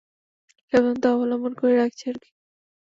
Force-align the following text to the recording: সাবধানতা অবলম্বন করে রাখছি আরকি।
সাবধানতা 0.73 1.07
অবলম্বন 1.15 1.53
করে 1.53 1.73
রাখছি 1.75 2.03
আরকি। 2.11 2.29